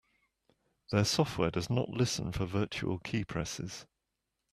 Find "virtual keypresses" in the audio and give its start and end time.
2.47-3.85